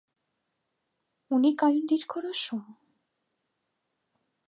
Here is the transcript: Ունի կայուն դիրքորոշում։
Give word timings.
Ունի 1.37 1.53
կայուն 1.63 1.85
դիրքորոշում։ 1.93 2.67